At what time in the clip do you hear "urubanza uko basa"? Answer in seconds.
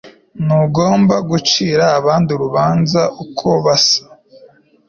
2.35-4.01